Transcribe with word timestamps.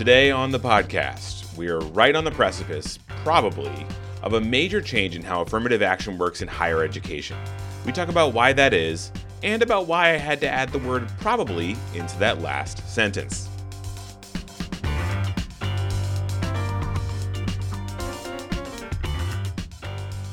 Today 0.00 0.30
on 0.30 0.50
the 0.50 0.58
podcast, 0.58 1.54
we 1.58 1.68
are 1.68 1.78
right 1.78 2.16
on 2.16 2.24
the 2.24 2.30
precipice, 2.30 2.98
probably, 3.22 3.86
of 4.22 4.32
a 4.32 4.40
major 4.40 4.80
change 4.80 5.14
in 5.14 5.20
how 5.20 5.42
affirmative 5.42 5.82
action 5.82 6.16
works 6.16 6.40
in 6.40 6.48
higher 6.48 6.82
education. 6.82 7.36
We 7.84 7.92
talk 7.92 8.08
about 8.08 8.32
why 8.32 8.54
that 8.54 8.72
is, 8.72 9.12
and 9.42 9.62
about 9.62 9.88
why 9.88 10.14
I 10.14 10.16
had 10.16 10.40
to 10.40 10.48
add 10.48 10.70
the 10.70 10.78
word 10.78 11.06
probably 11.20 11.76
into 11.92 12.18
that 12.18 12.40
last 12.40 12.88
sentence. 12.88 13.50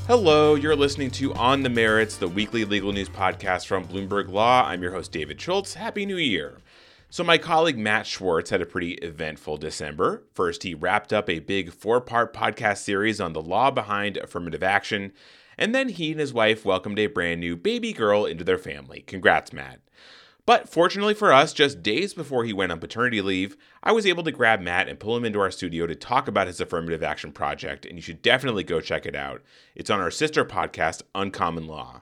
Hello, 0.08 0.56
you're 0.56 0.78
listening 0.78 1.12
to 1.12 1.34
On 1.34 1.62
the 1.62 1.70
Merits, 1.70 2.16
the 2.16 2.30
weekly 2.30 2.64
legal 2.64 2.94
news 2.94 3.10
podcast 3.10 3.66
from 3.66 3.86
Bloomberg 3.86 4.32
Law. 4.32 4.66
I'm 4.66 4.82
your 4.82 4.94
host, 4.94 5.12
David 5.12 5.42
Schultz. 5.42 5.74
Happy 5.74 6.06
New 6.06 6.16
Year. 6.16 6.60
So, 7.10 7.24
my 7.24 7.38
colleague 7.38 7.78
Matt 7.78 8.06
Schwartz 8.06 8.50
had 8.50 8.62
a 8.62 8.66
pretty 8.66 8.96
eventful 8.96 9.58
December. 9.58 10.24
First, 10.34 10.64
he 10.64 10.76
wrapped 10.76 11.14
up 11.14 11.30
a 11.30 11.40
big 11.40 11.72
four 11.72 12.02
part 12.02 12.34
podcast 12.34 12.80
series 12.80 13.22
on 13.22 13.32
the 13.32 13.42
law 13.42 13.72
behind 13.72 14.18
affirmative 14.18 14.62
action, 14.62 15.14
and 15.58 15.74
then 15.74 15.88
he 15.88 16.12
and 16.12 16.20
his 16.20 16.34
wife 16.34 16.66
welcomed 16.66 17.00
a 17.00 17.08
brand 17.08 17.40
new 17.40 17.56
baby 17.56 17.94
girl 17.94 18.26
into 18.26 18.44
their 18.44 18.58
family. 18.58 19.06
Congrats, 19.08 19.54
Matt. 19.54 19.80
But 20.46 20.68
fortunately 20.68 21.14
for 21.14 21.32
us, 21.32 21.54
just 21.54 21.82
days 21.82 22.14
before 22.14 22.44
he 22.44 22.54
went 22.54 22.74
on 22.74 22.80
paternity 22.80 23.22
leave, 23.22 23.56
I 23.84 23.94
was 23.94 24.06
able 24.06 24.24
to 24.24 24.32
grab 24.32 24.60
Matt 24.60 24.90
and 24.90 25.00
pull 25.00 25.16
him 25.16 25.26
into 25.26 25.40
our 25.40 25.52
studio 25.52 25.88
to 25.88 25.96
talk 25.96 26.28
about 26.28 26.48
his 26.48 26.60
affirmative 26.60 27.04
action 27.04 27.32
project, 27.32 27.86
and 27.86 27.96
you 27.96 28.02
should 28.02 28.22
definitely 28.22 28.64
go 28.64 28.82
check 28.82 29.06
it 29.06 29.16
out. 29.16 29.42
It's 29.76 29.90
on 29.90 30.02
our 30.02 30.12
sister 30.12 30.44
podcast, 30.44 31.04
Uncommon 31.16 31.68
Law. 31.68 32.02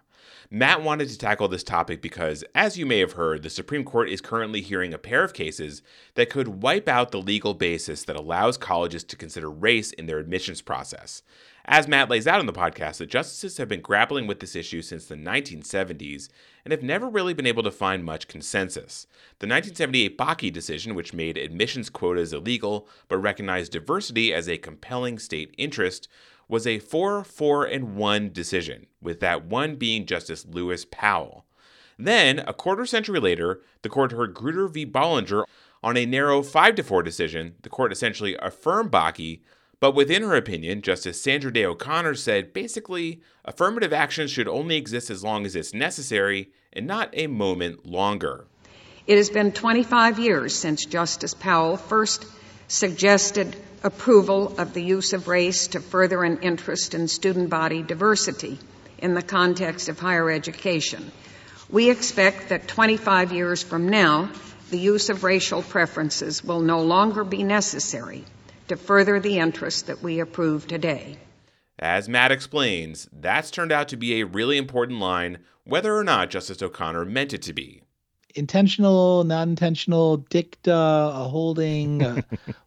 Matt 0.51 0.83
wanted 0.83 1.09
to 1.09 1.17
tackle 1.17 1.47
this 1.47 1.63
topic 1.63 2.01
because, 2.01 2.43
as 2.53 2.77
you 2.77 2.85
may 2.85 2.99
have 2.99 3.13
heard, 3.13 3.41
the 3.41 3.49
Supreme 3.49 3.83
Court 3.83 4.09
is 4.09 4.21
currently 4.21 4.61
hearing 4.61 4.93
a 4.93 4.99
pair 4.99 5.23
of 5.23 5.33
cases 5.33 5.81
that 6.13 6.29
could 6.29 6.61
wipe 6.61 6.87
out 6.87 7.11
the 7.11 7.21
legal 7.21 7.53
basis 7.53 8.03
that 8.03 8.15
allows 8.15 8.57
colleges 8.57 9.03
to 9.05 9.15
consider 9.15 9.49
race 9.49 9.91
in 9.91 10.05
their 10.05 10.19
admissions 10.19 10.61
process. 10.61 11.23
As 11.67 11.87
Matt 11.87 12.11
lays 12.11 12.27
out 12.27 12.39
in 12.39 12.45
the 12.45 12.53
podcast, 12.53 12.97
the 12.97 13.07
justices 13.07 13.57
have 13.57 13.67
been 13.67 13.81
grappling 13.81 14.27
with 14.27 14.39
this 14.39 14.55
issue 14.55 14.83
since 14.83 15.05
the 15.05 15.15
1970s 15.15 16.29
and 16.63 16.71
have 16.71 16.83
never 16.83 17.09
really 17.09 17.33
been 17.33 17.47
able 17.47 17.63
to 17.63 17.71
find 17.71 18.05
much 18.05 18.27
consensus. 18.27 19.07
The 19.39 19.47
1978 19.47 20.15
Bakke 20.15 20.53
decision, 20.53 20.93
which 20.93 21.11
made 21.13 21.39
admissions 21.39 21.89
quotas 21.89 22.33
illegal 22.33 22.87
but 23.07 23.17
recognized 23.17 23.71
diversity 23.71 24.31
as 24.31 24.47
a 24.47 24.59
compelling 24.59 25.17
state 25.17 25.55
interest, 25.57 26.07
was 26.47 26.67
a 26.67 26.79
4 26.79 27.23
4 27.23 27.65
and 27.65 27.95
1 27.95 28.31
decision, 28.31 28.87
with 29.01 29.19
that 29.19 29.45
one 29.45 29.75
being 29.75 30.05
Justice 30.05 30.45
Lewis 30.45 30.85
Powell. 30.89 31.45
Then, 31.97 32.39
a 32.39 32.53
quarter 32.53 32.85
century 32.85 33.19
later, 33.19 33.61
the 33.81 33.89
court 33.89 34.11
heard 34.11 34.33
Grutter 34.33 34.71
v. 34.71 34.85
Bollinger 34.85 35.45
on 35.81 35.97
a 35.97 36.05
narrow 36.05 36.41
5 36.41 36.79
4 36.85 37.03
decision. 37.03 37.55
The 37.61 37.69
court 37.69 37.91
essentially 37.91 38.35
affirmed 38.41 38.91
Bakke, 38.91 39.41
but 39.79 39.95
within 39.95 40.23
her 40.23 40.35
opinion, 40.35 40.81
Justice 40.81 41.21
Sandra 41.21 41.51
Day 41.53 41.65
O'Connor 41.65 42.15
said 42.15 42.53
basically, 42.53 43.21
affirmative 43.43 43.93
action 43.93 44.27
should 44.27 44.47
only 44.47 44.77
exist 44.77 45.09
as 45.09 45.23
long 45.23 45.45
as 45.45 45.55
it's 45.55 45.73
necessary 45.73 46.51
and 46.73 46.87
not 46.87 47.09
a 47.13 47.27
moment 47.27 47.85
longer. 47.85 48.47
It 49.07 49.17
has 49.17 49.29
been 49.29 49.51
25 49.51 50.17
years 50.17 50.55
since 50.55 50.85
Justice 50.85 51.35
Powell 51.35 51.77
first 51.77 52.25
suggested 52.67 53.55
approval 53.83 54.59
of 54.59 54.73
the 54.73 54.83
use 54.83 55.13
of 55.13 55.27
race 55.27 55.67
to 55.67 55.79
further 55.79 56.23
an 56.23 56.39
interest 56.39 56.93
in 56.93 57.07
student 57.07 57.49
body 57.49 57.83
diversity 57.83 58.57
in 58.97 59.13
the 59.13 59.21
context 59.21 59.89
of 59.89 59.99
higher 59.99 60.29
education. 60.31 61.11
We 61.69 61.89
expect 61.89 62.49
that 62.49 62.67
25 62.67 63.31
years 63.31 63.61
from 63.61 63.89
now, 63.89 64.31
the 64.71 64.79
use 64.79 65.09
of 65.09 65.23
racial 65.23 65.61
preferences 65.61 66.43
will 66.43 66.61
no 66.61 66.81
longer 66.81 67.23
be 67.23 67.43
necessary 67.43 68.25
to 68.67 68.75
further 68.75 69.19
the 69.19 69.37
interest 69.37 69.87
that 69.87 70.01
we 70.01 70.19
approve 70.19 70.67
today. 70.67 71.17
As 71.77 72.09
Matt 72.09 72.31
explains, 72.31 73.07
that's 73.11 73.51
turned 73.51 73.71
out 73.71 73.89
to 73.89 73.97
be 73.97 74.19
a 74.19 74.25
really 74.25 74.57
important 74.57 74.99
line, 74.99 75.39
whether 75.65 75.95
or 75.95 76.03
not 76.03 76.29
Justice 76.29 76.61
O'Connor 76.61 77.05
meant 77.05 77.33
it 77.33 77.41
to 77.43 77.53
be. 77.53 77.84
Intentional, 78.35 79.23
non 79.23 79.49
intentional, 79.49 80.17
dicta, 80.17 80.73
a 80.73 81.27
holding. 81.27 82.03
Uh, 82.03 82.21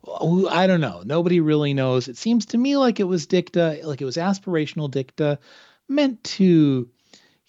I 0.50 0.66
don't 0.66 0.80
know. 0.80 1.02
Nobody 1.04 1.40
really 1.40 1.74
knows. 1.74 2.08
It 2.08 2.16
seems 2.16 2.46
to 2.46 2.58
me 2.58 2.76
like 2.76 3.00
it 3.00 3.04
was 3.04 3.26
dicta, 3.26 3.80
like 3.84 4.00
it 4.00 4.06
was 4.06 4.16
aspirational 4.16 4.90
dicta, 4.90 5.38
meant 5.88 6.24
to, 6.24 6.88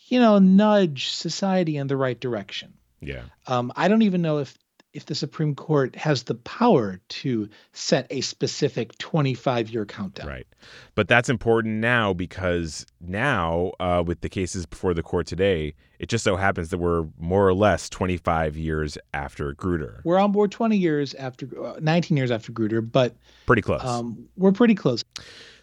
you 0.07 0.19
know, 0.19 0.39
nudge 0.39 1.09
society 1.09 1.77
in 1.77 1.87
the 1.87 1.97
right 1.97 2.19
direction. 2.19 2.73
Yeah. 2.99 3.23
Um, 3.47 3.71
I 3.75 3.87
don't 3.87 4.01
even 4.01 4.21
know 4.21 4.39
if 4.39 4.57
if 4.93 5.05
the 5.05 5.13
Supreme 5.13 5.53
Court 5.53 5.95
has 5.95 6.23
the 6.23 6.35
power 6.35 6.99
to 7.09 7.47
set 7.73 8.07
a 8.09 8.21
specific 8.21 8.97
25 8.97 9.69
year 9.69 9.85
countdown. 9.85 10.27
Right. 10.27 10.47
But 10.95 11.07
that's 11.07 11.29
important 11.29 11.75
now 11.75 12.13
because 12.13 12.85
now, 12.99 13.71
uh, 13.79 14.03
with 14.05 14.21
the 14.21 14.29
cases 14.29 14.65
before 14.65 14.93
the 14.93 15.03
court 15.03 15.27
today, 15.27 15.75
it 15.99 16.09
just 16.09 16.23
so 16.23 16.35
happens 16.35 16.69
that 16.69 16.79
we're 16.79 17.05
more 17.19 17.47
or 17.47 17.53
less 17.53 17.87
25 17.89 18.57
years 18.57 18.97
after 19.13 19.53
Grutter. 19.53 20.01
We're 20.03 20.17
on 20.17 20.31
board 20.31 20.51
20 20.51 20.75
years 20.75 21.13
after, 21.15 21.47
uh, 21.63 21.79
19 21.79 22.17
years 22.17 22.31
after 22.31 22.51
Grutter, 22.51 22.81
but 22.81 23.15
pretty 23.45 23.61
close. 23.61 23.83
Um, 23.83 24.27
we're 24.37 24.51
pretty 24.51 24.75
close. 24.75 25.03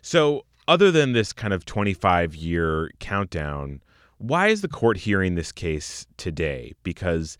So, 0.02 0.44
other 0.68 0.90
than 0.90 1.12
this 1.12 1.32
kind 1.32 1.52
of 1.52 1.64
25 1.64 2.34
year 2.34 2.90
countdown, 2.98 3.80
why 4.18 4.48
is 4.48 4.62
the 4.62 4.68
court 4.68 4.96
hearing 4.96 5.34
this 5.34 5.52
case 5.52 6.06
today? 6.16 6.74
Because 6.82 7.38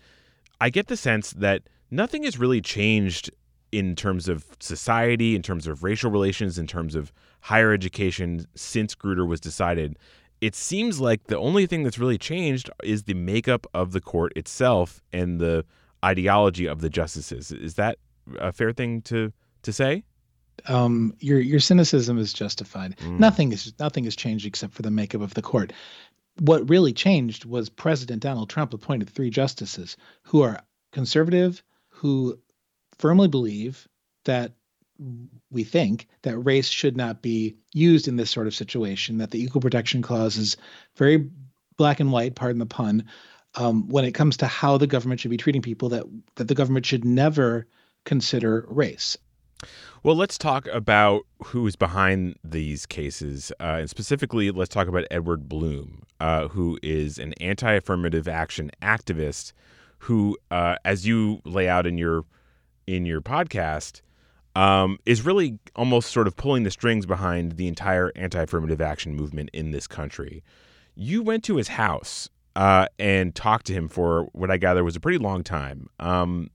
I 0.60 0.70
get 0.70 0.86
the 0.86 0.96
sense 0.96 1.30
that 1.32 1.62
nothing 1.90 2.24
has 2.24 2.38
really 2.38 2.60
changed 2.60 3.30
in 3.72 3.94
terms 3.94 4.28
of 4.28 4.44
society, 4.60 5.34
in 5.34 5.42
terms 5.42 5.66
of 5.66 5.82
racial 5.82 6.10
relations, 6.10 6.58
in 6.58 6.66
terms 6.66 6.94
of 6.94 7.12
higher 7.40 7.72
education 7.72 8.46
since 8.54 8.94
Grutter 8.94 9.26
was 9.26 9.40
decided. 9.40 9.98
It 10.40 10.54
seems 10.54 11.00
like 11.00 11.24
the 11.24 11.38
only 11.38 11.66
thing 11.66 11.82
that's 11.82 11.98
really 11.98 12.18
changed 12.18 12.70
is 12.82 13.04
the 13.04 13.14
makeup 13.14 13.66
of 13.74 13.92
the 13.92 14.00
court 14.00 14.32
itself 14.36 15.02
and 15.12 15.40
the 15.40 15.64
ideology 16.04 16.66
of 16.66 16.80
the 16.80 16.90
justices. 16.90 17.50
Is 17.52 17.74
that 17.74 17.98
a 18.38 18.52
fair 18.52 18.72
thing 18.72 19.02
to 19.02 19.32
to 19.62 19.72
say? 19.72 20.04
Um, 20.66 21.14
your 21.20 21.40
your 21.40 21.60
cynicism 21.60 22.18
is 22.18 22.32
justified. 22.32 22.96
Mm. 22.98 23.18
Nothing 23.18 23.52
is 23.52 23.72
nothing 23.78 24.04
has 24.04 24.16
changed 24.16 24.46
except 24.46 24.74
for 24.74 24.82
the 24.82 24.90
makeup 24.90 25.20
of 25.20 25.34
the 25.34 25.42
court. 25.42 25.72
What 26.40 26.68
really 26.68 26.92
changed 26.92 27.44
was 27.44 27.68
President 27.68 28.22
Donald 28.22 28.50
Trump 28.50 28.74
appointed 28.74 29.08
three 29.08 29.30
justices 29.30 29.96
who 30.22 30.42
are 30.42 30.60
conservative, 30.92 31.62
who 31.96 32.38
firmly 32.98 33.26
believe 33.26 33.88
that 34.26 34.52
we 35.50 35.64
think 35.64 36.08
that 36.22 36.38
race 36.38 36.68
should 36.68 36.96
not 36.96 37.22
be 37.22 37.56
used 37.72 38.06
in 38.06 38.16
this 38.16 38.30
sort 38.30 38.46
of 38.46 38.54
situation, 38.54 39.18
that 39.18 39.30
the 39.30 39.42
Equal 39.42 39.60
Protection 39.60 40.02
Clause 40.02 40.36
is 40.36 40.56
very 40.96 41.30
black 41.76 42.00
and 42.00 42.12
white, 42.12 42.34
pardon 42.34 42.58
the 42.58 42.66
pun, 42.66 43.04
um, 43.54 43.88
when 43.88 44.04
it 44.04 44.12
comes 44.12 44.36
to 44.38 44.46
how 44.46 44.76
the 44.76 44.86
government 44.86 45.20
should 45.20 45.30
be 45.30 45.36
treating 45.38 45.62
people, 45.62 45.88
that, 45.88 46.04
that 46.36 46.48
the 46.48 46.54
government 46.54 46.84
should 46.84 47.04
never 47.04 47.66
consider 48.04 48.66
race. 48.68 49.16
Well, 50.02 50.16
let's 50.16 50.36
talk 50.36 50.66
about 50.68 51.22
who 51.44 51.66
is 51.66 51.76
behind 51.76 52.36
these 52.44 52.84
cases. 52.84 53.52
Uh, 53.58 53.78
and 53.80 53.90
specifically, 53.90 54.50
let's 54.50 54.72
talk 54.72 54.86
about 54.86 55.06
Edward 55.10 55.48
Blum, 55.48 56.02
uh, 56.20 56.48
who 56.48 56.78
is 56.82 57.18
an 57.18 57.32
anti 57.34 57.72
affirmative 57.72 58.28
action 58.28 58.70
activist 58.82 59.52
who, 60.06 60.38
uh, 60.52 60.76
as 60.84 61.04
you 61.04 61.40
lay 61.44 61.68
out 61.68 61.84
in 61.84 61.98
your 61.98 62.24
in 62.86 63.04
your 63.04 63.20
podcast, 63.20 64.02
um, 64.54 64.98
is 65.04 65.22
really 65.22 65.58
almost 65.74 66.12
sort 66.12 66.28
of 66.28 66.36
pulling 66.36 66.62
the 66.62 66.70
strings 66.70 67.06
behind 67.06 67.56
the 67.56 67.66
entire 67.66 68.12
anti-affirmative 68.14 68.80
action 68.80 69.16
movement 69.16 69.50
in 69.52 69.72
this 69.72 69.88
country. 69.88 70.44
You 70.94 71.22
went 71.24 71.42
to 71.44 71.56
his 71.56 71.68
house 71.68 72.30
uh, 72.54 72.86
and 73.00 73.34
talked 73.34 73.66
to 73.66 73.72
him 73.72 73.88
for 73.88 74.28
what 74.32 74.48
I 74.48 74.58
gather 74.58 74.84
was 74.84 74.94
a 74.94 75.00
pretty 75.00 75.18
long 75.18 75.42
time. 75.42 75.88
Um, 75.98 76.50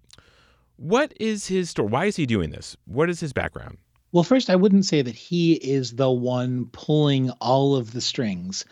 what 0.77 1.13
is 1.19 1.47
his 1.47 1.69
story? 1.69 1.89
Why 1.89 2.05
is 2.05 2.15
he 2.15 2.25
doing 2.25 2.51
this? 2.51 2.77
What 2.85 3.09
is 3.09 3.19
his 3.19 3.33
background? 3.33 3.77
Well, 4.13 4.23
first, 4.23 4.49
I 4.49 4.55
wouldn't 4.55 4.85
say 4.85 5.01
that 5.01 5.15
he 5.15 5.53
is 5.53 5.95
the 5.95 6.09
one 6.09 6.67
pulling 6.71 7.31
all 7.41 7.75
of 7.75 7.91
the 7.91 8.01
strings. 8.01 8.65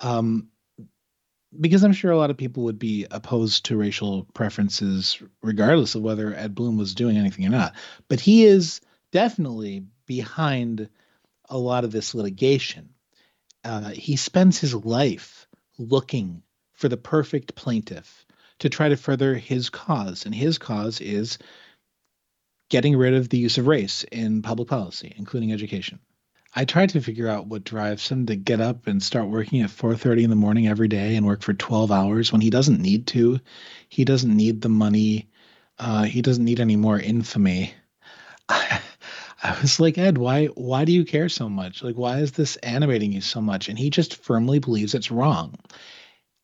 Um, 0.00 0.48
because 1.60 1.82
I'm 1.82 1.92
sure 1.92 2.10
a 2.10 2.16
lot 2.16 2.30
of 2.30 2.36
people 2.36 2.64
would 2.64 2.78
be 2.78 3.06
opposed 3.10 3.66
to 3.66 3.76
racial 3.76 4.24
preferences, 4.34 5.20
regardless 5.42 5.94
of 5.94 6.02
whether 6.02 6.34
Ed 6.34 6.54
Blum 6.54 6.76
was 6.76 6.94
doing 6.94 7.16
anything 7.16 7.46
or 7.46 7.50
not. 7.50 7.74
But 8.08 8.20
he 8.20 8.44
is 8.44 8.80
definitely 9.12 9.84
behind 10.06 10.88
a 11.48 11.58
lot 11.58 11.84
of 11.84 11.92
this 11.92 12.14
litigation. 12.14 12.90
Uh, 13.64 13.90
he 13.90 14.16
spends 14.16 14.58
his 14.58 14.74
life 14.74 15.46
looking 15.78 16.42
for 16.74 16.88
the 16.88 16.96
perfect 16.96 17.54
plaintiff 17.54 18.26
to 18.60 18.68
try 18.68 18.88
to 18.88 18.96
further 18.96 19.34
his 19.34 19.70
cause, 19.70 20.24
and 20.24 20.34
his 20.34 20.58
cause 20.58 21.00
is 21.00 21.38
getting 22.68 22.96
rid 22.96 23.14
of 23.14 23.28
the 23.28 23.38
use 23.38 23.58
of 23.58 23.66
race 23.66 24.04
in 24.10 24.42
public 24.42 24.68
policy, 24.68 25.12
including 25.16 25.52
education. 25.52 25.98
I 26.58 26.64
try 26.64 26.86
to 26.86 27.02
figure 27.02 27.28
out 27.28 27.48
what 27.48 27.64
drives 27.64 28.08
him 28.08 28.24
to 28.26 28.34
get 28.34 28.62
up 28.62 28.86
and 28.86 29.02
start 29.02 29.28
working 29.28 29.60
at 29.60 29.68
4:30 29.68 30.24
in 30.24 30.30
the 30.30 30.36
morning 30.36 30.66
every 30.66 30.88
day 30.88 31.14
and 31.14 31.26
work 31.26 31.42
for 31.42 31.52
12 31.52 31.92
hours 31.92 32.32
when 32.32 32.40
he 32.40 32.48
doesn't 32.48 32.80
need 32.80 33.06
to. 33.08 33.38
He 33.90 34.06
doesn't 34.06 34.34
need 34.34 34.62
the 34.62 34.70
money. 34.70 35.28
Uh, 35.78 36.04
he 36.04 36.22
doesn't 36.22 36.44
need 36.44 36.58
any 36.58 36.76
more 36.76 36.98
infamy. 36.98 37.74
I 38.48 38.80
I 39.42 39.60
was 39.60 39.78
like, 39.78 39.98
Ed, 39.98 40.16
why 40.16 40.46
why 40.46 40.86
do 40.86 40.92
you 40.92 41.04
care 41.04 41.28
so 41.28 41.50
much? 41.50 41.82
Like, 41.82 41.96
why 41.96 42.20
is 42.20 42.32
this 42.32 42.56
animating 42.56 43.12
you 43.12 43.20
so 43.20 43.42
much? 43.42 43.68
And 43.68 43.78
he 43.78 43.90
just 43.90 44.16
firmly 44.16 44.58
believes 44.58 44.94
it's 44.94 45.10
wrong. 45.10 45.56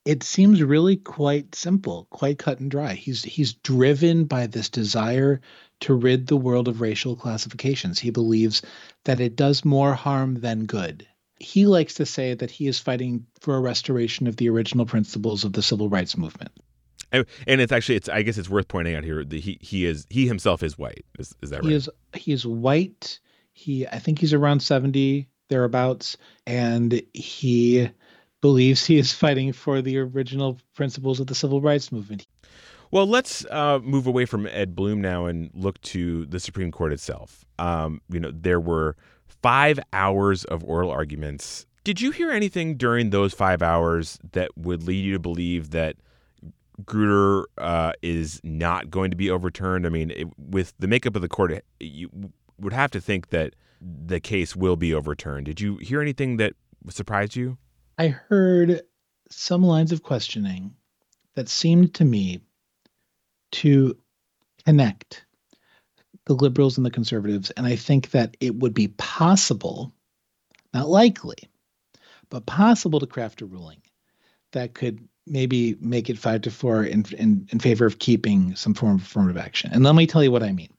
It 0.04 0.22
seems 0.24 0.62
really 0.62 0.96
quite 0.96 1.54
simple, 1.54 2.06
quite 2.10 2.38
cut 2.38 2.60
and 2.60 2.70
dry. 2.70 2.92
He's 2.94 3.22
he's 3.22 3.54
driven 3.54 4.26
by 4.26 4.46
this 4.46 4.68
desire 4.68 5.40
to 5.82 5.94
rid 5.94 6.26
the 6.26 6.36
world 6.36 6.68
of 6.68 6.80
racial 6.80 7.16
classifications. 7.16 7.98
He 7.98 8.10
believes 8.10 8.62
that 9.04 9.20
it 9.20 9.36
does 9.36 9.64
more 9.64 9.94
harm 9.94 10.34
than 10.34 10.64
good. 10.64 11.06
He 11.38 11.66
likes 11.66 11.94
to 11.94 12.06
say 12.06 12.34
that 12.34 12.50
he 12.50 12.68
is 12.68 12.78
fighting 12.78 13.26
for 13.40 13.56
a 13.56 13.60
restoration 13.60 14.26
of 14.28 14.36
the 14.36 14.48
original 14.48 14.86
principles 14.86 15.44
of 15.44 15.52
the 15.52 15.62
civil 15.62 15.88
rights 15.88 16.16
movement. 16.16 16.52
And, 17.12 17.26
it's 17.46 17.72
actually 17.72 17.96
it's 17.96 18.08
I 18.08 18.22
guess 18.22 18.38
it's 18.38 18.48
worth 18.48 18.68
pointing 18.68 18.94
out 18.94 19.04
here 19.04 19.22
that 19.22 19.40
he 19.40 19.58
he 19.60 19.84
is 19.84 20.06
he 20.08 20.26
himself 20.26 20.62
is 20.62 20.78
white. 20.78 21.04
Is, 21.18 21.34
is 21.42 21.50
that 21.50 21.62
right? 21.62 21.68
He 21.68 21.74
is 21.74 21.90
he 22.14 22.32
is 22.32 22.46
white. 22.46 23.20
He 23.52 23.86
I 23.86 23.98
think 23.98 24.18
he's 24.18 24.32
around 24.32 24.60
70 24.60 25.28
thereabouts 25.50 26.16
and 26.46 27.02
he 27.12 27.90
believes 28.40 28.86
he 28.86 28.98
is 28.98 29.12
fighting 29.12 29.52
for 29.52 29.82
the 29.82 29.98
original 29.98 30.58
principles 30.74 31.20
of 31.20 31.26
the 31.26 31.34
civil 31.34 31.60
rights 31.60 31.92
movement. 31.92 32.26
Well, 32.92 33.06
let's 33.06 33.46
uh, 33.46 33.78
move 33.82 34.06
away 34.06 34.26
from 34.26 34.46
Ed 34.46 34.76
Blum 34.76 35.00
now 35.00 35.24
and 35.24 35.50
look 35.54 35.80
to 35.80 36.26
the 36.26 36.38
Supreme 36.38 36.70
Court 36.70 36.92
itself. 36.92 37.42
Um, 37.58 38.02
you 38.10 38.20
know, 38.20 38.30
there 38.30 38.60
were 38.60 38.96
five 39.26 39.80
hours 39.94 40.44
of 40.44 40.62
oral 40.62 40.90
arguments. 40.90 41.64
Did 41.84 42.02
you 42.02 42.10
hear 42.10 42.30
anything 42.30 42.76
during 42.76 43.08
those 43.08 43.32
five 43.32 43.62
hours 43.62 44.18
that 44.32 44.50
would 44.58 44.82
lead 44.82 45.02
you 45.06 45.14
to 45.14 45.18
believe 45.18 45.70
that 45.70 45.96
Grutter 46.84 47.44
uh, 47.56 47.92
is 48.02 48.42
not 48.44 48.90
going 48.90 49.10
to 49.10 49.16
be 49.16 49.30
overturned? 49.30 49.86
I 49.86 49.88
mean, 49.88 50.10
it, 50.10 50.28
with 50.36 50.74
the 50.78 50.86
makeup 50.86 51.16
of 51.16 51.22
the 51.22 51.28
court, 51.30 51.64
you 51.80 52.10
would 52.58 52.74
have 52.74 52.90
to 52.90 53.00
think 53.00 53.30
that 53.30 53.54
the 53.80 54.20
case 54.20 54.54
will 54.54 54.76
be 54.76 54.92
overturned. 54.92 55.46
Did 55.46 55.62
you 55.62 55.78
hear 55.78 56.02
anything 56.02 56.36
that 56.36 56.52
surprised 56.90 57.36
you? 57.36 57.56
I 57.96 58.08
heard 58.08 58.82
some 59.30 59.62
lines 59.62 59.92
of 59.92 60.02
questioning 60.02 60.74
that 61.36 61.48
seemed 61.48 61.94
to 61.94 62.04
me 62.04 62.42
to 63.52 63.96
connect 64.64 65.24
the 66.26 66.34
liberals 66.34 66.76
and 66.76 66.86
the 66.86 66.90
conservatives. 66.90 67.50
And 67.50 67.66
I 67.66 67.76
think 67.76 68.10
that 68.10 68.36
it 68.40 68.54
would 68.54 68.74
be 68.74 68.88
possible, 68.88 69.92
not 70.72 70.88
likely, 70.88 71.48
but 72.30 72.46
possible 72.46 73.00
to 73.00 73.06
craft 73.06 73.42
a 73.42 73.46
ruling 73.46 73.82
that 74.52 74.74
could 74.74 75.06
maybe 75.26 75.76
make 75.80 76.10
it 76.10 76.18
five 76.18 76.42
to 76.42 76.50
four 76.50 76.84
in, 76.84 77.04
in, 77.16 77.48
in 77.50 77.60
favor 77.60 77.86
of 77.86 77.98
keeping 77.98 78.56
some 78.56 78.74
form 78.74 78.96
of 78.96 79.02
affirmative 79.02 79.38
action. 79.38 79.70
And 79.72 79.84
let 79.84 79.94
me 79.94 80.06
tell 80.06 80.22
you 80.22 80.32
what 80.32 80.42
I 80.42 80.52
mean. 80.52 80.72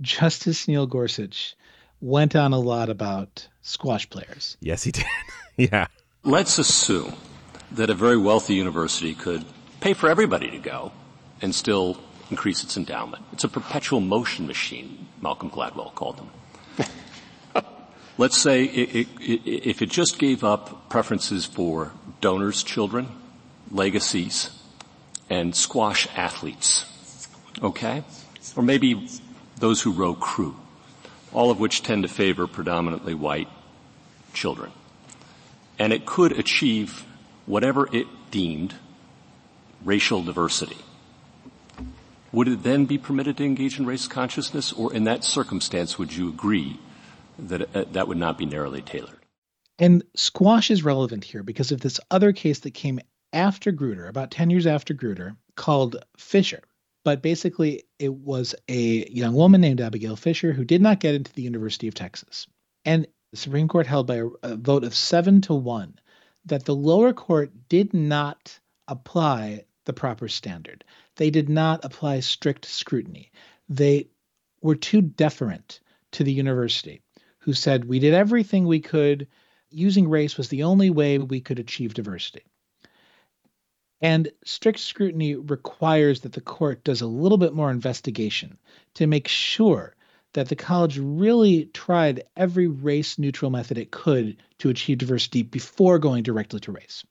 Justice 0.00 0.66
Neil 0.66 0.86
Gorsuch 0.86 1.56
went 2.00 2.34
on 2.34 2.52
a 2.52 2.58
lot 2.58 2.88
about 2.88 3.46
squash 3.62 4.08
players. 4.08 4.56
Yes, 4.60 4.82
he 4.82 4.92
did. 4.92 5.04
yeah. 5.56 5.86
Let's 6.22 6.58
assume 6.58 7.14
that 7.72 7.90
a 7.90 7.94
very 7.94 8.16
wealthy 8.16 8.54
university 8.54 9.14
could 9.14 9.44
pay 9.80 9.94
for 9.94 10.08
everybody 10.08 10.50
to 10.50 10.58
go 10.58 10.92
and 11.42 11.54
still 11.54 11.98
increase 12.30 12.62
its 12.62 12.76
endowment. 12.76 13.24
It's 13.32 13.44
a 13.44 13.48
perpetual 13.48 14.00
motion 14.00 14.46
machine, 14.46 15.08
Malcolm 15.20 15.50
Gladwell 15.50 15.94
called 15.94 16.18
them. 16.18 16.84
Let's 18.18 18.38
say 18.38 18.64
it, 18.64 18.96
it, 18.96 19.08
it, 19.20 19.68
if 19.68 19.82
it 19.82 19.90
just 19.90 20.18
gave 20.18 20.44
up 20.44 20.88
preferences 20.88 21.44
for 21.44 21.92
donors' 22.20 22.62
children, 22.62 23.08
legacies, 23.70 24.50
and 25.28 25.54
squash 25.54 26.06
athletes, 26.16 26.86
okay? 27.62 28.04
Or 28.56 28.62
maybe 28.62 29.08
those 29.56 29.82
who 29.82 29.92
row 29.92 30.14
crew, 30.14 30.56
all 31.32 31.50
of 31.50 31.60
which 31.60 31.82
tend 31.82 32.02
to 32.02 32.08
favor 32.08 32.46
predominantly 32.46 33.14
white 33.14 33.48
children. 34.32 34.72
And 35.78 35.92
it 35.92 36.04
could 36.04 36.32
achieve 36.32 37.06
whatever 37.46 37.88
it 37.94 38.06
deemed 38.30 38.74
racial 39.82 40.22
diversity 40.22 40.76
would 42.32 42.48
it 42.48 42.62
then 42.62 42.84
be 42.84 42.98
permitted 42.98 43.36
to 43.38 43.44
engage 43.44 43.78
in 43.78 43.86
race 43.86 44.06
consciousness, 44.06 44.72
or 44.72 44.92
in 44.92 45.04
that 45.04 45.24
circumstance, 45.24 45.98
would 45.98 46.14
you 46.14 46.28
agree 46.28 46.78
that 47.38 47.74
uh, 47.74 47.84
that 47.92 48.08
would 48.08 48.18
not 48.18 48.38
be 48.38 48.46
narrowly 48.46 48.82
tailored? 48.82 49.26
And 49.78 50.04
squash 50.14 50.70
is 50.70 50.84
relevant 50.84 51.24
here 51.24 51.42
because 51.42 51.72
of 51.72 51.80
this 51.80 51.98
other 52.10 52.32
case 52.32 52.60
that 52.60 52.74
came 52.74 53.00
after 53.32 53.72
Grutter, 53.72 54.08
about 54.08 54.30
10 54.30 54.50
years 54.50 54.66
after 54.66 54.94
Grutter, 54.94 55.36
called 55.56 55.96
Fisher. 56.16 56.62
But 57.02 57.22
basically, 57.22 57.84
it 57.98 58.12
was 58.12 58.54
a 58.68 59.08
young 59.10 59.34
woman 59.34 59.62
named 59.62 59.80
Abigail 59.80 60.16
Fisher 60.16 60.52
who 60.52 60.64
did 60.64 60.82
not 60.82 61.00
get 61.00 61.14
into 61.14 61.32
the 61.32 61.42
University 61.42 61.88
of 61.88 61.94
Texas. 61.94 62.46
And 62.84 63.06
the 63.30 63.38
Supreme 63.38 63.68
Court 63.68 63.86
held 63.86 64.06
by 64.06 64.16
a, 64.16 64.26
a 64.42 64.56
vote 64.56 64.84
of 64.84 64.94
seven 64.94 65.40
to 65.42 65.54
one 65.54 65.98
that 66.44 66.64
the 66.64 66.74
lower 66.74 67.12
court 67.12 67.52
did 67.68 67.94
not 67.94 68.58
apply 68.86 69.64
the 69.84 69.92
proper 69.92 70.28
standard. 70.28 70.84
They 71.16 71.30
did 71.30 71.48
not 71.48 71.84
apply 71.84 72.20
strict 72.20 72.64
scrutiny. 72.64 73.30
They 73.68 74.08
were 74.60 74.76
too 74.76 75.02
deferent 75.02 75.80
to 76.12 76.24
the 76.24 76.32
university, 76.32 77.02
who 77.38 77.52
said 77.52 77.84
we 77.84 77.98
did 77.98 78.14
everything 78.14 78.66
we 78.66 78.80
could. 78.80 79.26
Using 79.70 80.08
race 80.08 80.36
was 80.36 80.48
the 80.48 80.64
only 80.64 80.90
way 80.90 81.18
we 81.18 81.40
could 81.40 81.58
achieve 81.58 81.94
diversity. 81.94 82.42
And 84.00 84.30
strict 84.44 84.80
scrutiny 84.80 85.36
requires 85.36 86.20
that 86.20 86.32
the 86.32 86.40
court 86.40 86.84
does 86.84 87.02
a 87.02 87.06
little 87.06 87.38
bit 87.38 87.52
more 87.52 87.70
investigation 87.70 88.58
to 88.94 89.06
make 89.06 89.28
sure 89.28 89.94
that 90.32 90.48
the 90.48 90.56
college 90.56 90.98
really 90.98 91.66
tried 91.66 92.24
every 92.36 92.66
race 92.66 93.18
neutral 93.18 93.50
method 93.50 93.78
it 93.78 93.90
could 93.90 94.36
to 94.58 94.70
achieve 94.70 94.98
diversity 94.98 95.42
before 95.42 95.98
going 95.98 96.22
directly 96.22 96.60
to 96.60 96.72
race. 96.72 97.04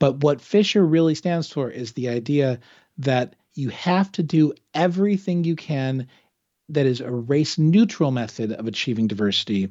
But 0.00 0.24
what 0.24 0.40
Fisher 0.40 0.84
really 0.84 1.14
stands 1.14 1.48
for 1.48 1.70
is 1.70 1.92
the 1.92 2.08
idea 2.08 2.58
that 2.98 3.36
you 3.54 3.68
have 3.68 4.10
to 4.12 4.24
do 4.24 4.54
everything 4.74 5.44
you 5.44 5.54
can 5.54 6.08
that 6.70 6.86
is 6.86 7.00
a 7.00 7.10
race 7.10 7.58
neutral 7.58 8.10
method 8.10 8.52
of 8.52 8.66
achieving 8.66 9.06
diversity 9.06 9.68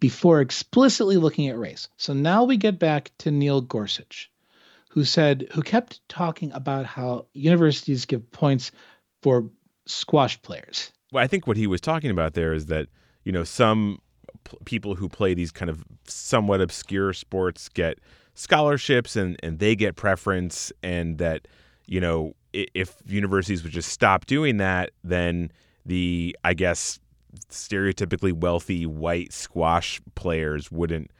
before 0.00 0.40
explicitly 0.40 1.16
looking 1.16 1.48
at 1.48 1.58
race. 1.58 1.88
So 1.96 2.12
now 2.12 2.44
we 2.44 2.56
get 2.56 2.78
back 2.78 3.10
to 3.18 3.30
Neil 3.30 3.60
Gorsuch, 3.60 4.30
who 4.90 5.04
said, 5.04 5.48
who 5.52 5.62
kept 5.62 6.06
talking 6.08 6.52
about 6.52 6.86
how 6.86 7.26
universities 7.32 8.04
give 8.04 8.30
points 8.30 8.70
for 9.22 9.50
squash 9.86 10.40
players. 10.42 10.92
Well, 11.10 11.24
I 11.24 11.26
think 11.26 11.46
what 11.46 11.56
he 11.56 11.66
was 11.66 11.80
talking 11.80 12.10
about 12.10 12.34
there 12.34 12.52
is 12.52 12.66
that, 12.66 12.88
you 13.24 13.32
know, 13.32 13.44
some 13.44 14.00
p- 14.44 14.58
people 14.64 14.94
who 14.94 15.08
play 15.08 15.34
these 15.34 15.50
kind 15.50 15.70
of 15.70 15.82
somewhat 16.06 16.60
obscure 16.60 17.14
sports 17.14 17.68
get 17.70 17.98
scholarships 18.34 19.16
and, 19.16 19.36
and 19.42 19.58
they 19.58 19.76
get 19.76 19.96
preference 19.96 20.72
and 20.82 21.18
that 21.18 21.46
you 21.86 22.00
know 22.00 22.34
if 22.52 22.96
universities 23.06 23.62
would 23.62 23.72
just 23.72 23.90
stop 23.90 24.26
doing 24.26 24.56
that 24.58 24.90
then 25.04 25.50
the 25.84 26.36
i 26.44 26.54
guess 26.54 26.98
stereotypically 27.50 28.32
wealthy 28.32 28.86
white 28.86 29.32
squash 29.32 30.00
players 30.14 30.70
wouldn't 30.70 31.10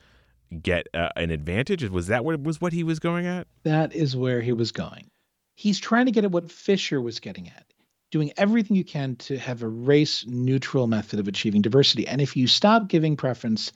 get 0.60 0.86
uh, 0.92 1.08
an 1.16 1.30
advantage. 1.30 1.82
Was 1.88 2.08
that 2.08 2.24
what 2.24 2.42
was 2.42 2.60
what 2.60 2.72
he 2.72 2.84
was 2.84 2.98
going 2.98 3.26
at? 3.26 3.46
That 3.62 3.94
is 3.94 4.14
where 4.14 4.40
he 4.40 4.52
was 4.52 4.72
going. 4.72 5.06
He's 5.54 5.78
trying 5.80 6.06
to 6.06 6.12
get 6.12 6.24
at 6.24 6.30
what 6.30 6.50
fisher 6.50 7.00
was 7.00 7.20
getting 7.20 7.48
at 7.48 7.64
doing 8.12 8.30
everything 8.36 8.76
you 8.76 8.84
can 8.84 9.16
to 9.16 9.38
have 9.38 9.62
a 9.62 9.68
race 9.68 10.24
neutral 10.28 10.86
method 10.86 11.18
of 11.18 11.26
achieving 11.26 11.62
diversity. 11.62 12.06
And 12.06 12.20
if 12.20 12.36
you 12.36 12.46
stop 12.46 12.88
giving 12.88 13.16
preference 13.16 13.72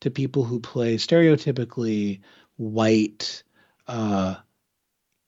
to 0.00 0.10
people 0.10 0.44
who 0.44 0.60
play 0.60 0.96
stereotypically 0.96 2.20
white, 2.60 3.42
uh, 3.88 4.36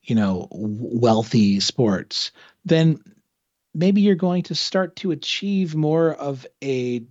you 0.02 0.14
know, 0.14 0.48
wealthy 0.50 1.60
sports, 1.60 2.30
then 2.64 3.02
maybe 3.74 4.02
you're 4.02 4.14
going 4.14 4.42
to 4.42 4.54
start 4.54 4.96
to 4.96 5.10
achieve 5.12 5.74
more 5.74 6.14
of 6.14 6.46
a 6.62 7.02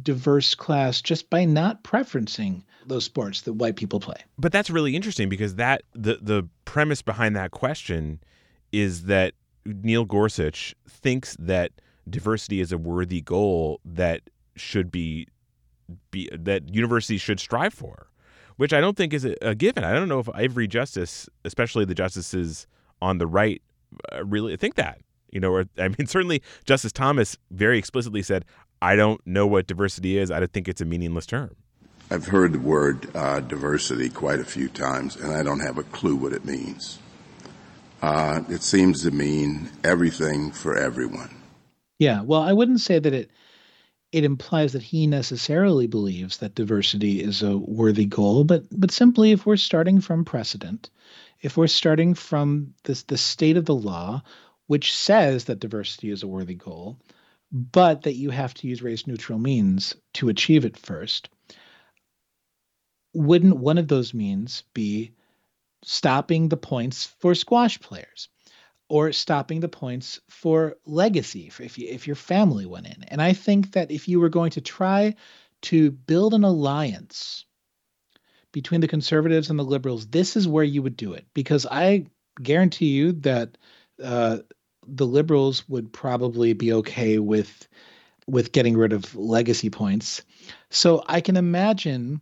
diverse 0.00 0.54
class 0.54 1.02
just 1.02 1.28
by 1.28 1.44
not 1.44 1.82
preferencing 1.84 2.62
those 2.86 3.04
sports 3.04 3.42
that 3.42 3.52
white 3.52 3.76
people 3.76 4.00
play. 4.00 4.16
But 4.38 4.52
that's 4.52 4.70
really 4.70 4.96
interesting 4.96 5.28
because 5.28 5.56
that 5.56 5.82
the 5.94 6.18
the 6.22 6.48
premise 6.64 7.02
behind 7.02 7.36
that 7.36 7.50
question 7.50 8.20
is 8.72 9.04
that 9.04 9.34
Neil 9.66 10.06
Gorsuch 10.06 10.74
thinks 10.88 11.36
that 11.38 11.72
diversity 12.08 12.60
is 12.60 12.72
a 12.72 12.78
worthy 12.78 13.20
goal 13.20 13.80
that 13.84 14.22
should 14.56 14.90
be 14.90 15.26
be 16.10 16.30
that 16.32 16.74
universities 16.74 17.20
should 17.20 17.40
strive 17.40 17.74
for 17.74 18.08
which 18.58 18.72
I 18.74 18.80
don't 18.80 18.96
think 18.96 19.14
is 19.14 19.24
a, 19.24 19.34
a 19.40 19.54
given. 19.54 19.84
I 19.84 19.94
don't 19.94 20.08
know 20.08 20.18
if 20.18 20.28
every 20.36 20.68
justice, 20.68 21.28
especially 21.44 21.86
the 21.86 21.94
justices 21.94 22.66
on 23.00 23.16
the 23.18 23.26
right, 23.26 23.62
uh, 24.12 24.24
really 24.24 24.54
think 24.56 24.74
that. 24.74 25.00
You 25.32 25.40
know, 25.40 25.52
or 25.52 25.64
I 25.78 25.88
mean, 25.88 26.06
certainly 26.06 26.42
Justice 26.64 26.92
Thomas 26.92 27.38
very 27.50 27.78
explicitly 27.78 28.22
said, 28.22 28.44
"I 28.82 28.96
don't 28.96 29.26
know 29.26 29.46
what 29.46 29.66
diversity 29.66 30.18
is. 30.18 30.30
I 30.30 30.44
think 30.46 30.68
it's 30.68 30.80
a 30.80 30.84
meaningless 30.84 31.26
term." 31.26 31.56
I've 32.10 32.26
heard 32.26 32.52
the 32.52 32.58
word 32.58 33.14
uh, 33.14 33.40
diversity 33.40 34.08
quite 34.08 34.40
a 34.40 34.44
few 34.44 34.68
times, 34.68 35.16
and 35.16 35.32
I 35.32 35.42
don't 35.42 35.60
have 35.60 35.76
a 35.76 35.82
clue 35.82 36.16
what 36.16 36.32
it 36.32 36.44
means. 36.44 36.98
Uh, 38.00 38.40
it 38.48 38.62
seems 38.62 39.02
to 39.02 39.10
mean 39.10 39.70
everything 39.84 40.50
for 40.50 40.76
everyone. 40.76 41.34
Yeah, 41.98 42.22
well, 42.22 42.40
I 42.40 42.52
wouldn't 42.52 42.80
say 42.80 42.98
that 42.98 43.12
it 43.12 43.30
it 44.12 44.24
implies 44.24 44.72
that 44.72 44.82
he 44.82 45.06
necessarily 45.06 45.86
believes 45.86 46.38
that 46.38 46.54
diversity 46.54 47.22
is 47.22 47.42
a 47.42 47.56
worthy 47.56 48.06
goal, 48.06 48.44
but 48.44 48.64
but 48.70 48.90
simply 48.90 49.32
if 49.32 49.44
we're 49.44 49.56
starting 49.56 50.00
from 50.00 50.24
precedent, 50.24 50.90
if 51.40 51.56
we're 51.56 51.66
starting 51.66 52.14
from 52.14 52.74
this 52.84 53.02
the 53.04 53.18
state 53.18 53.56
of 53.56 53.66
the 53.66 53.74
law, 53.74 54.22
which 54.66 54.94
says 54.94 55.44
that 55.44 55.60
diversity 55.60 56.10
is 56.10 56.22
a 56.22 56.28
worthy 56.28 56.54
goal, 56.54 56.98
but 57.52 58.02
that 58.02 58.14
you 58.14 58.30
have 58.30 58.54
to 58.54 58.68
use 58.68 58.82
race 58.82 59.06
neutral 59.06 59.38
means 59.38 59.94
to 60.14 60.28
achieve 60.28 60.64
it 60.64 60.76
first, 60.76 61.28
wouldn't 63.14 63.56
one 63.56 63.78
of 63.78 63.88
those 63.88 64.14
means 64.14 64.64
be 64.74 65.12
stopping 65.84 66.48
the 66.48 66.56
points 66.56 67.04
for 67.20 67.34
squash 67.34 67.80
players? 67.80 68.28
Or 68.88 69.12
stopping 69.12 69.60
the 69.60 69.68
points 69.68 70.20
for 70.28 70.76
legacy 70.86 71.50
for 71.50 71.62
if 71.62 71.78
you, 71.78 71.88
if 71.88 72.06
your 72.06 72.16
family 72.16 72.66
went 72.66 72.86
in. 72.86 73.04
And 73.04 73.20
I 73.20 73.32
think 73.32 73.72
that 73.72 73.90
if 73.90 74.08
you 74.08 74.20
were 74.20 74.30
going 74.30 74.50
to 74.52 74.60
try 74.60 75.14
to 75.62 75.90
build 75.90 76.34
an 76.34 76.44
alliance 76.44 77.44
between 78.52 78.80
the 78.80 78.88
conservatives 78.88 79.50
and 79.50 79.58
the 79.58 79.64
liberals, 79.64 80.06
this 80.06 80.36
is 80.36 80.48
where 80.48 80.64
you 80.64 80.82
would 80.82 80.96
do 80.96 81.12
it 81.12 81.26
because 81.34 81.66
I 81.66 82.06
guarantee 82.42 82.88
you 82.88 83.12
that 83.12 83.58
uh, 84.02 84.38
the 84.86 85.06
liberals 85.06 85.68
would 85.68 85.92
probably 85.92 86.52
be 86.54 86.72
okay 86.72 87.18
with 87.18 87.68
with 88.26 88.52
getting 88.52 88.76
rid 88.76 88.92
of 88.92 89.14
legacy 89.16 89.70
points. 89.70 90.22
So 90.68 91.02
I 91.06 91.22
can 91.22 91.36
imagine 91.38 92.20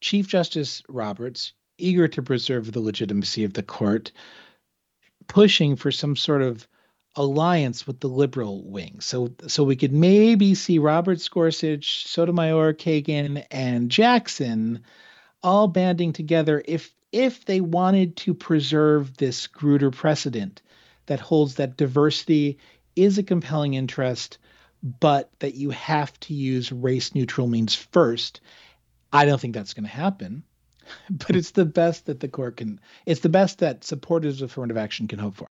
Chief 0.00 0.28
Justice 0.28 0.80
Roberts, 0.88 1.52
eager 1.76 2.06
to 2.06 2.22
preserve 2.22 2.70
the 2.70 2.80
legitimacy 2.80 3.42
of 3.42 3.54
the 3.54 3.62
court, 3.64 4.12
pushing 5.30 5.76
for 5.76 5.92
some 5.92 6.16
sort 6.16 6.42
of 6.42 6.66
alliance 7.14 7.86
with 7.86 8.00
the 8.00 8.08
liberal 8.08 8.64
wing. 8.64 8.98
So 8.98 9.32
so 9.46 9.62
we 9.62 9.76
could 9.76 9.92
maybe 9.92 10.56
see 10.56 10.80
Roberts 10.80 11.28
Gorsuch, 11.28 12.06
Sotomayor, 12.08 12.74
Kagan, 12.74 13.46
and 13.50 13.90
Jackson 13.90 14.82
all 15.40 15.68
banding 15.68 16.12
together 16.12 16.60
if 16.66 16.92
if 17.12 17.44
they 17.44 17.60
wanted 17.60 18.16
to 18.16 18.34
preserve 18.34 19.16
this 19.16 19.46
Grutter 19.46 19.92
precedent 19.92 20.62
that 21.06 21.20
holds 21.20 21.54
that 21.56 21.76
diversity 21.76 22.58
is 22.96 23.18
a 23.18 23.22
compelling 23.22 23.74
interest, 23.74 24.38
but 24.82 25.30
that 25.38 25.54
you 25.54 25.70
have 25.70 26.18
to 26.20 26.34
use 26.34 26.72
race 26.72 27.14
neutral 27.14 27.46
means 27.46 27.76
first. 27.76 28.40
I 29.12 29.26
don't 29.26 29.40
think 29.40 29.54
that's 29.54 29.74
going 29.74 29.84
to 29.84 29.90
happen. 29.90 30.42
but 31.10 31.36
it's 31.36 31.52
the 31.52 31.64
best 31.64 32.06
that 32.06 32.20
the 32.20 32.28
court 32.28 32.56
can. 32.58 32.80
It's 33.06 33.20
the 33.20 33.28
best 33.28 33.58
that 33.58 33.84
supporters 33.84 34.42
of 34.42 34.50
affirmative 34.50 34.76
action 34.76 35.08
can 35.08 35.18
hope 35.18 35.36
for. 35.36 35.46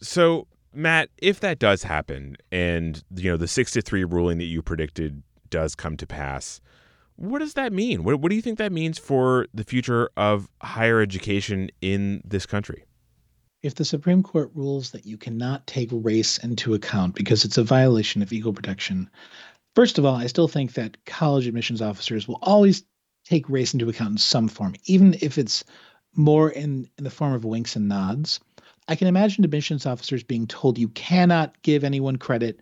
So, 0.00 0.46
Matt, 0.74 1.10
if 1.18 1.40
that 1.40 1.58
does 1.58 1.82
happen, 1.82 2.36
and 2.50 3.02
you 3.14 3.30
know 3.30 3.36
the 3.36 3.48
six 3.48 3.72
to 3.72 3.82
three 3.82 4.04
ruling 4.04 4.38
that 4.38 4.44
you 4.44 4.62
predicted 4.62 5.22
does 5.50 5.74
come 5.74 5.96
to 5.98 6.06
pass, 6.06 6.60
what 7.16 7.38
does 7.38 7.54
that 7.54 7.72
mean? 7.72 8.04
What, 8.04 8.20
what 8.20 8.30
do 8.30 8.36
you 8.36 8.42
think 8.42 8.58
that 8.58 8.72
means 8.72 8.98
for 8.98 9.46
the 9.54 9.64
future 9.64 10.10
of 10.16 10.48
higher 10.62 11.00
education 11.00 11.70
in 11.80 12.22
this 12.24 12.46
country? 12.46 12.84
If 13.62 13.76
the 13.76 13.84
Supreme 13.84 14.24
Court 14.24 14.50
rules 14.54 14.90
that 14.90 15.06
you 15.06 15.16
cannot 15.16 15.66
take 15.68 15.88
race 15.92 16.38
into 16.38 16.74
account 16.74 17.14
because 17.14 17.44
it's 17.44 17.58
a 17.58 17.62
violation 17.62 18.22
of 18.22 18.32
equal 18.32 18.52
protection, 18.52 19.08
first 19.76 19.98
of 19.98 20.04
all, 20.04 20.16
I 20.16 20.26
still 20.26 20.48
think 20.48 20.74
that 20.74 21.04
college 21.04 21.46
admissions 21.46 21.80
officers 21.80 22.26
will 22.26 22.40
always 22.42 22.82
take 23.24 23.48
race 23.48 23.72
into 23.74 23.88
account 23.88 24.12
in 24.12 24.18
some 24.18 24.48
form, 24.48 24.74
even 24.84 25.16
if 25.20 25.38
it's 25.38 25.64
more 26.14 26.50
in, 26.50 26.88
in 26.98 27.04
the 27.04 27.10
form 27.10 27.32
of 27.32 27.44
winks 27.44 27.76
and 27.76 27.88
nods. 27.88 28.40
I 28.88 28.96
can 28.96 29.08
imagine 29.08 29.44
admissions 29.44 29.86
officers 29.86 30.22
being 30.22 30.46
told 30.46 30.78
you 30.78 30.88
cannot 30.88 31.60
give 31.62 31.84
anyone 31.84 32.16
credit 32.16 32.60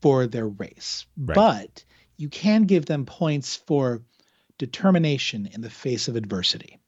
for 0.00 0.26
their 0.26 0.48
race, 0.48 1.06
right. 1.16 1.34
but 1.34 1.84
you 2.16 2.28
can 2.28 2.64
give 2.64 2.86
them 2.86 3.04
points 3.04 3.56
for 3.56 4.02
determination 4.58 5.48
in 5.52 5.60
the 5.60 5.70
face 5.70 6.08
of 6.08 6.16
adversity. 6.16 6.78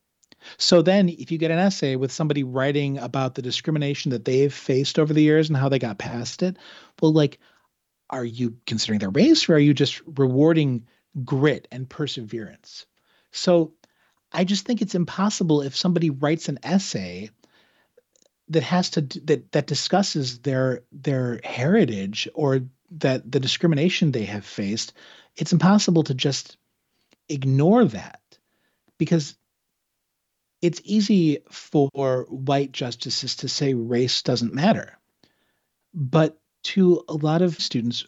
So 0.59 0.83
then, 0.83 1.09
if 1.09 1.31
you 1.31 1.39
get 1.39 1.51
an 1.51 1.59
essay 1.59 1.97
with 1.97 2.13
somebody 2.13 2.43
writing 2.43 2.99
about 2.99 3.35
the 3.35 3.43
discrimination 3.43 4.11
that 4.11 4.25
they've 4.25 4.53
faced 4.53 4.99
over 4.99 5.13
the 5.13 5.23
years 5.23 5.49
and 5.49 5.57
how 5.57 5.69
they 5.69 5.79
got 5.79 5.99
past 5.99 6.43
it, 6.43 6.57
well, 7.01 7.13
like, 7.13 7.39
are 8.11 8.25
you 8.25 8.57
considering 8.67 8.99
their 8.99 9.11
race 9.11 9.49
or 9.49 9.55
are 9.55 9.59
you 9.59 9.73
just 9.73 10.03
rewarding 10.19 10.87
grit 11.25 11.69
and 11.71 11.89
perseverance? 11.89 12.87
So 13.33 13.73
I 14.31 14.45
just 14.45 14.65
think 14.65 14.81
it's 14.81 14.95
impossible 14.95 15.63
if 15.63 15.77
somebody 15.77 16.11
writes 16.11 16.49
an 16.49 16.59
essay 16.63 17.31
that 18.49 18.63
has 18.63 18.91
to 18.91 19.03
that 19.25 19.51
that 19.53 19.67
discusses 19.67 20.41
their 20.41 20.83
their 20.93 21.41
heritage 21.43 22.29
or 22.35 22.61
that 22.93 23.31
the 23.31 23.41
discrimination 23.41 24.13
they 24.13 24.25
have 24.25 24.45
faced 24.45 24.93
it's 25.37 25.53
impossible 25.53 26.03
to 26.05 26.15
just 26.15 26.57
ignore 27.29 27.85
that 27.85 28.21
because 28.99 29.35
it's 30.61 30.81
easy 30.85 31.43
for 31.51 32.27
white 32.29 32.73
justices 32.73 33.37
to 33.37 33.49
say 33.49 33.75
race 33.75 34.23
doesn't 34.23 34.55
matter. 34.55 34.97
But 35.93 36.39
to 36.65 37.03
a 37.09 37.15
lot 37.15 37.43
of 37.43 37.61
students 37.61 38.07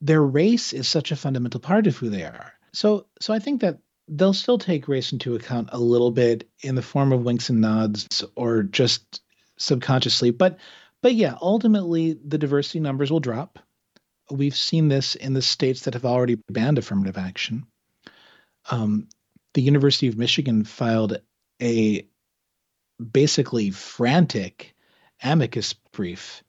their 0.00 0.22
race 0.22 0.72
is 0.72 0.88
such 0.88 1.10
a 1.12 1.16
fundamental 1.16 1.60
part 1.60 1.86
of 1.86 1.96
who 1.96 2.08
they 2.08 2.22
are. 2.22 2.52
So 2.72 3.06
so 3.20 3.34
i 3.34 3.38
think 3.38 3.60
that 3.60 3.78
they'll 4.08 4.32
still 4.32 4.58
take 4.58 4.88
race 4.88 5.12
into 5.12 5.34
account 5.34 5.68
a 5.72 5.78
little 5.78 6.10
bit 6.10 6.48
in 6.62 6.74
the 6.74 6.82
form 6.82 7.12
of 7.12 7.24
winks 7.24 7.50
and 7.50 7.60
nods 7.60 8.24
or 8.36 8.62
just 8.62 9.22
subconsciously 9.58 10.30
but 10.30 10.58
but 11.02 11.14
yeah 11.14 11.34
ultimately 11.40 12.18
the 12.24 12.38
diversity 12.38 12.80
numbers 12.80 13.10
will 13.10 13.20
drop. 13.20 13.58
We've 14.30 14.56
seen 14.56 14.88
this 14.88 15.14
in 15.14 15.34
the 15.34 15.42
states 15.42 15.82
that 15.82 15.94
have 15.94 16.04
already 16.04 16.36
banned 16.50 16.78
affirmative 16.78 17.16
action. 17.16 17.64
Um, 18.70 19.08
the 19.54 19.62
university 19.62 20.08
of 20.08 20.18
michigan 20.18 20.64
filed 20.64 21.18
a 21.62 22.06
basically 23.12 23.70
frantic 23.70 24.74
amicus 25.22 25.74
brief 25.92 26.42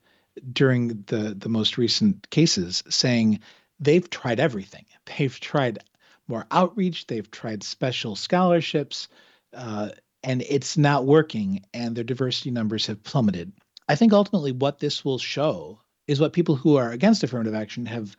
during 0.52 1.04
the 1.08 1.36
the 1.38 1.50
most 1.50 1.78
recent 1.78 2.30
cases 2.30 2.84
saying 2.90 3.40
they've 3.80 4.10
tried 4.10 4.40
everything. 4.40 4.86
They've 5.06 5.40
tried 5.40 5.80
more 6.28 6.46
outreach. 6.52 7.08
They've 7.08 7.30
tried 7.30 7.64
special 7.64 8.16
scholarships, 8.16 9.08
uh, 9.54 9.90
and 10.24 10.42
it's 10.42 10.78
not 10.78 11.06
working. 11.06 11.64
And 11.74 11.96
their 11.96 12.04
diversity 12.04 12.52
numbers 12.52 12.88
have 12.88 13.04
plummeted. 13.04 13.52
I 13.88 13.96
think 13.96 14.14
ultimately 14.14 14.52
what 14.52 14.80
this 14.80 15.06
will 15.06 15.20
show 15.20 15.80
is 16.08 16.20
what 16.20 16.34
people 16.34 16.56
who 16.56 16.78
are 16.78 16.92
against 16.92 17.24
affirmative 17.24 17.56
action 17.56 17.86
have 17.86 18.16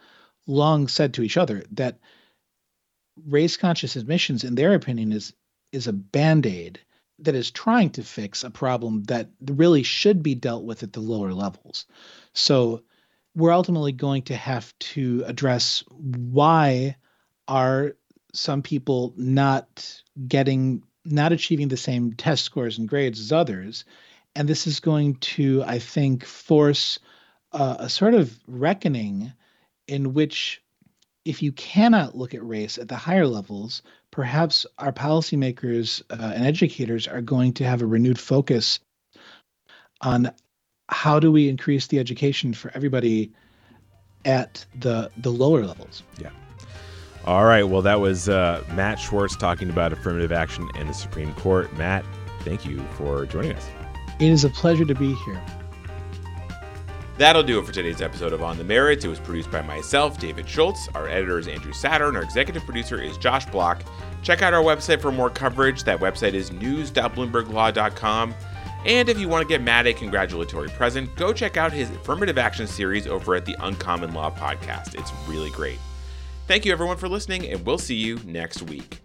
long 0.46 0.88
said 0.88 1.14
to 1.14 1.22
each 1.22 1.36
other 1.36 1.64
that 1.72 1.98
race 3.26 3.56
conscious 3.56 3.96
admissions, 3.96 4.44
in 4.44 4.54
their 4.54 4.74
opinion, 4.74 5.12
is 5.12 5.32
is 5.72 5.86
a 5.86 5.92
band 5.92 6.46
aid 6.46 6.80
that 7.18 7.34
is 7.34 7.50
trying 7.50 7.90
to 7.90 8.02
fix 8.02 8.44
a 8.44 8.50
problem 8.50 9.02
that 9.04 9.28
really 9.44 9.82
should 9.82 10.22
be 10.22 10.34
dealt 10.34 10.64
with 10.64 10.82
at 10.82 10.92
the 10.92 11.00
lower 11.00 11.34
levels. 11.34 11.84
So 12.32 12.82
we're 13.34 13.52
ultimately 13.52 13.92
going 13.92 14.22
to 14.24 14.36
have 14.36 14.76
to 14.78 15.24
address 15.26 15.84
why 15.90 16.96
are 17.49 17.97
some 18.33 18.62
people 18.62 19.14
not 19.17 20.02
getting 20.26 20.83
not 21.05 21.33
achieving 21.33 21.69
the 21.69 21.76
same 21.76 22.12
test 22.12 22.45
scores 22.45 22.78
and 22.78 22.88
grades 22.88 23.19
as 23.19 23.33
others. 23.33 23.85
And 24.35 24.47
this 24.47 24.67
is 24.67 24.78
going 24.78 25.17
to 25.17 25.64
i 25.64 25.78
think 25.78 26.25
force 26.25 26.99
uh, 27.52 27.76
a 27.81 27.88
sort 27.88 28.14
of 28.14 28.38
reckoning 28.47 29.33
in 29.88 30.12
which 30.12 30.62
if 31.25 31.43
you 31.43 31.50
cannot 31.52 32.17
look 32.17 32.35
at 32.35 32.47
race 32.47 32.78
at 32.78 32.88
the 32.88 32.97
higher 32.97 33.26
levels 33.26 33.83
perhaps 34.11 34.67
our 34.78 34.93
policymakers 34.93 36.02
uh, 36.11 36.33
and 36.35 36.47
educators 36.47 37.09
are 37.09 37.23
going 37.23 37.55
to 37.55 37.64
have 37.64 37.83
a 37.83 37.87
renewed 37.87 38.19
focus 38.19 38.81
on 40.02 40.31
how 40.88 41.19
do 41.19 41.33
we 41.33 41.49
increase 41.49 41.87
the 41.88 41.99
education 41.99 42.55
for 42.55 42.71
everybody 42.75 43.33
at 44.25 44.64
the 44.78 45.11
the 45.19 45.31
lower 45.31 45.64
levels. 45.64 46.02
Yeah 46.19 46.31
all 47.28 47.44
right. 47.44 47.64
Well, 47.64 47.82
that 47.82 48.00
was 48.00 48.30
uh, 48.30 48.64
Matt 48.73 48.99
Schwartz 48.99 49.37
talking 49.37 49.68
about 49.68 49.92
affirmative 49.92 50.32
action 50.32 50.66
and 50.76 50.88
the 50.88 50.94
Supreme 50.94 51.35
Court. 51.35 51.70
Matt, 51.76 52.02
thank 52.40 52.64
you 52.64 52.82
for 52.94 53.26
joining 53.26 53.52
us. 53.52 53.68
It 54.18 54.30
is 54.30 54.44
a 54.44 54.49
pleasure 54.49 54.87
to 54.87 54.94
be 54.94 55.12
here. 55.26 55.38
That'll 57.18 57.42
do 57.42 57.58
it 57.58 57.66
for 57.66 57.73
today's 57.73 58.00
episode 58.00 58.32
of 58.32 58.42
On 58.42 58.56
the 58.56 58.64
Merits. 58.64 59.04
It 59.04 59.08
was 59.08 59.20
produced 59.20 59.50
by 59.50 59.61
myself, 59.61 60.18
David 60.18 60.49
Schultz. 60.49 60.88
Our 60.94 61.06
editor 61.06 61.38
is 61.38 61.49
Andrew 61.49 61.75
Saturn. 61.75 62.16
Our 62.16 62.23
executive 62.23 62.64
producer 62.64 62.99
is 62.99 63.18
Josh 63.18 63.44
Block. 63.44 63.82
Check 64.23 64.40
out 64.40 64.54
our 64.54 64.62
website 64.62 65.02
for 65.02 65.12
more 65.12 65.28
coverage. 65.28 65.85
That 65.85 66.00
website 66.00 66.32
is 66.32 66.50
news.bloomberglaw.com. 66.50 68.35
And 68.87 69.08
if 69.11 69.18
you 69.18 69.28
want 69.28 69.47
to 69.47 69.49
get 69.49 69.61
Matt 69.61 69.87
a 69.87 69.92
congratulatory 69.92 70.70
present, 70.70 71.14
go 71.14 71.35
check 71.35 71.58
out 71.58 71.75
his 71.75 71.90
affirmative 71.90 72.38
action 72.38 72.66
series 72.66 73.06
over 73.06 73.35
at 73.35 73.44
the 73.44 73.56
Uncommon 73.61 74.14
Law 74.14 74.30
podcast. 74.30 74.99
It's 74.99 75.12
really 75.28 75.50
great. 75.50 75.78
Thank 76.49 76.64
you, 76.64 76.73
everyone, 76.73 76.97
for 76.97 77.11
listening, 77.11 77.47
and 77.47 77.64
we'll 77.67 77.76
see 77.76 77.95
you 77.95 78.19
next 78.25 78.62
week. 78.62 79.00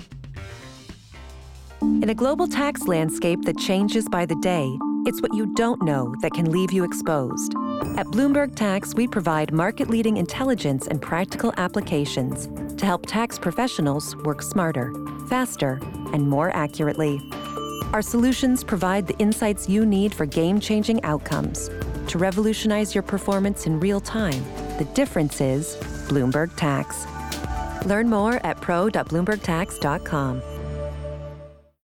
In 1.82 2.08
a 2.08 2.16
global 2.16 2.48
tax 2.48 2.88
landscape 2.88 3.42
that 3.44 3.58
changes 3.58 4.08
by 4.08 4.26
the 4.26 4.36
day, 4.36 4.66
it's 5.06 5.22
what 5.22 5.34
you 5.34 5.54
don't 5.54 5.84
know 5.84 6.16
that 6.22 6.32
can 6.32 6.50
leave 6.50 6.72
you 6.72 6.86
exposed 6.86 7.54
At 7.98 8.06
Bloomberg 8.08 8.56
Tax, 8.56 8.96
we 8.96 9.10
provide 9.10 9.52
market 9.52 9.90
leading 9.90 10.16
intelligence 10.16 10.88
and 10.88 11.02
practical 11.02 11.54
applications 11.58 12.48
to 12.78 12.86
help 12.86 13.08
tax 13.08 13.38
professionals 13.38 14.16
work 14.24 14.42
smarter, 14.42 14.94
faster, 15.28 15.82
and 16.14 16.30
more 16.30 16.56
accurately. 16.56 17.20
Our 17.92 18.02
solutions 18.02 18.64
provide 18.64 19.06
the 19.06 19.18
insights 19.18 19.68
you 19.68 19.86
need 19.86 20.16
for 20.16 20.26
game 20.26 20.62
changing 20.62 21.04
outcomes 21.04 21.70
to 22.08 22.18
revolutionize 22.18 22.96
your 22.96 23.04
performance 23.04 23.66
in 23.66 23.82
real 23.82 24.00
time. 24.00 24.46
The 24.78 24.88
difference 24.94 25.42
is 25.42 25.76
Bloomberg 26.08 26.56
Tax. 26.56 27.06
Learn 27.86 28.10
more 28.10 28.34
at 28.44 28.60
pro.bloombergtax.com. 28.62 30.53